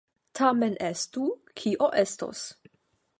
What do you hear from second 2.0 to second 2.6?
estos!